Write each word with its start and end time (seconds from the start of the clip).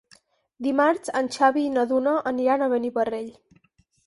Dimarts 0.67 1.13
en 1.19 1.29
Xavi 1.35 1.67
i 1.67 1.75
na 1.75 1.83
Duna 1.93 2.15
iran 2.47 2.65
a 2.65 2.71
Beniparrell. 2.73 3.31